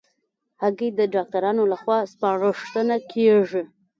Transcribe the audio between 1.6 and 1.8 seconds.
له